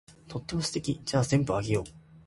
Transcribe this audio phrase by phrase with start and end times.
[0.27, 0.99] とっても素敵。
[1.05, 1.83] じゃあ全部あげよう。